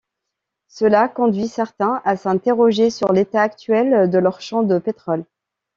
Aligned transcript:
Cela 0.67 1.01
a 1.03 1.07
conduit 1.09 1.47
certains 1.47 2.01
à 2.05 2.17
s'interroger 2.17 2.89
sur 2.89 3.13
l'état 3.13 3.43
actuel 3.43 4.09
de 4.09 4.17
leurs 4.17 4.41
champs 4.41 4.63
de 4.63 4.79
pétrole. 4.79 5.25